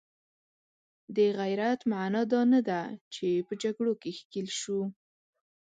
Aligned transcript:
د 1.15 1.17
غیرت 1.39 1.79
معنا 1.91 2.21
دا 2.31 2.41
نه 2.53 2.61
ده 2.67 2.81
چې 3.13 3.27
په 3.47 3.53
جګړو 3.63 3.93
کې 4.01 4.09
ښکیل 4.17 4.47
شو. 4.59 4.79